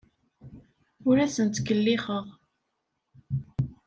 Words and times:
Ur 1.07 1.17
asen-ttkellixeɣ. 1.25 2.25